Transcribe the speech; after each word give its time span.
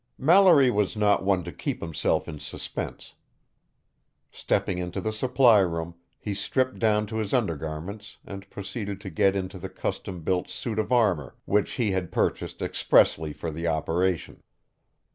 Mallory 0.17 0.71
was 0.71 0.95
not 0.97 1.23
one 1.23 1.43
to 1.43 1.51
keep 1.51 1.79
himself 1.79 2.27
in 2.27 2.39
suspense. 2.39 3.13
Stepping 4.31 4.79
into 4.79 4.99
the 4.99 5.11
supply 5.13 5.59
room, 5.59 5.93
he 6.17 6.33
stripped 6.33 6.79
down 6.79 7.05
to 7.05 7.17
his 7.17 7.35
undergarments 7.35 8.17
and 8.25 8.49
proceeded 8.49 8.99
to 9.01 9.11
get 9.11 9.35
into 9.35 9.59
the 9.59 9.69
custom 9.69 10.23
built 10.23 10.49
suit 10.49 10.79
of 10.79 10.91
armor 10.91 11.35
which 11.45 11.73
he 11.73 11.91
had 11.91 12.11
purchased 12.11 12.63
expressly 12.63 13.31
for 13.31 13.51
the 13.51 13.67
operation. 13.67 14.41